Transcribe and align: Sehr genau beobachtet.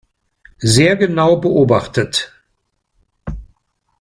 Sehr 0.65 0.95
genau 0.97 1.35
beobachtet. 1.39 2.33